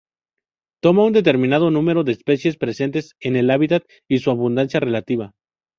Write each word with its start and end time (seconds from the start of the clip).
Toma 0.83 1.03
un 1.03 1.13
determinado 1.13 1.69
número 1.69 2.03
de 2.03 2.13
especies 2.13 2.57
presentes 2.57 3.13
en 3.19 3.35
el 3.35 3.51
hábitat 3.51 3.83
y 4.09 4.17
su 4.17 4.31
abundancia 4.31 4.79
relativa. 4.79 5.35